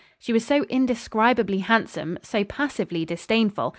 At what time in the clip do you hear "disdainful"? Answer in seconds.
3.05-3.69